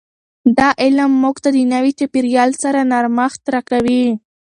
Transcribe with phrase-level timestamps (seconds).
[0.57, 4.05] دا علم موږ ته د نوي چاپیریال سره نرمښت راکوي.